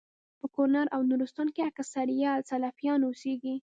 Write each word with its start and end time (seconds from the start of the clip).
په 0.39 0.45
کونړ 0.55 0.85
او 0.95 1.01
نورستان 1.09 1.47
کي 1.55 1.61
اکثريت 1.69 2.41
سلفيان 2.51 2.99
اوسيږي 3.05 3.55